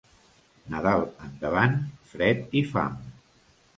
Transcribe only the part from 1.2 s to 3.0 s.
endavant, fred i fam.